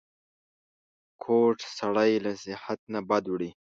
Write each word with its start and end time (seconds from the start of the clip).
کوږ 1.23 1.57
سړی 1.77 2.11
له 2.23 2.31
نصیحت 2.35 2.79
نه 2.93 2.99
بد 3.09 3.23
وړي 3.29 3.49